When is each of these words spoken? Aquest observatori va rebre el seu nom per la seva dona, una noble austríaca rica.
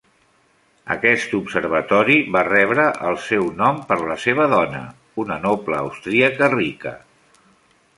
Aquest 0.95 1.35
observatori 1.39 2.15
va 2.37 2.43
rebre 2.49 2.87
el 3.11 3.19
seu 3.27 3.47
nom 3.61 3.79
per 3.93 4.01
la 4.13 4.19
seva 4.27 4.51
dona, 4.57 4.85
una 5.27 5.41
noble 5.49 5.81
austríaca 5.87 6.55
rica. 6.61 7.01